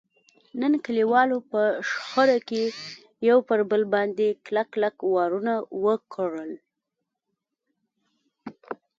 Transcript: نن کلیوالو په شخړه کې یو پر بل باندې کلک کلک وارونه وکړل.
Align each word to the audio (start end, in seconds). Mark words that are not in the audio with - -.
نن 0.61 0.73
کلیوالو 0.85 1.37
په 1.51 1.61
شخړه 1.89 2.37
کې 2.49 2.63
یو 3.29 3.37
پر 3.47 3.59
بل 3.69 3.81
باندې 3.93 4.27
کلک 4.45 4.67
کلک 4.75 4.95
وارونه 5.13 5.53
وکړل. 5.85 6.51